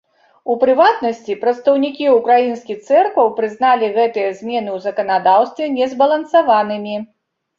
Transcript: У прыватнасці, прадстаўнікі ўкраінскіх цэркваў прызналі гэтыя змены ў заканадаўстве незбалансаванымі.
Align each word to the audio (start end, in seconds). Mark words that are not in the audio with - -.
У 0.51 0.53
прыватнасці, 0.61 1.33
прадстаўнікі 1.43 2.05
ўкраінскіх 2.13 2.79
цэркваў 2.87 3.27
прызналі 3.37 3.91
гэтыя 3.99 4.29
змены 4.39 4.69
ў 4.77 4.81
заканадаўстве 4.87 5.69
незбалансаванымі. 5.77 6.95